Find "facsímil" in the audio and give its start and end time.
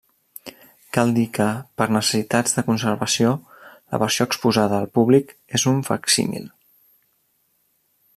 5.91-6.49